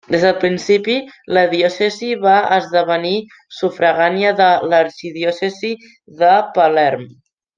[0.13, 0.93] Des del principi
[1.37, 3.13] la diòcesi va esdevenir
[3.59, 5.73] sufragània de l'arxidiòcesi
[6.23, 7.09] de Palerm.